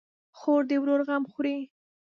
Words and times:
خور 0.37 0.61
د 0.69 0.71
ورور 0.81 1.01
غم 1.07 1.23
خوري. 1.31 1.57